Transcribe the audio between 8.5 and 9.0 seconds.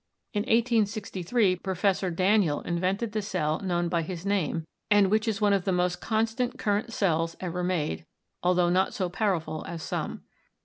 not